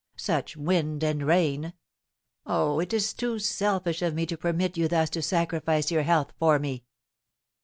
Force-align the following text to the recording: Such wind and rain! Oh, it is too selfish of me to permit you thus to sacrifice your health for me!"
Such 0.17 0.57
wind 0.57 1.03
and 1.03 1.21
rain! 1.27 1.73
Oh, 2.47 2.79
it 2.79 2.91
is 2.91 3.13
too 3.13 3.37
selfish 3.37 4.01
of 4.01 4.15
me 4.15 4.25
to 4.25 4.35
permit 4.35 4.75
you 4.75 4.87
thus 4.87 5.11
to 5.11 5.21
sacrifice 5.21 5.91
your 5.91 6.01
health 6.01 6.33
for 6.39 6.57
me!" 6.57 6.85